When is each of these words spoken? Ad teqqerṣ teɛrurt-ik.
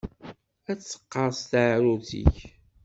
Ad 0.71 0.79
teqqerṣ 0.81 1.39
teɛrurt-ik. 1.51 2.37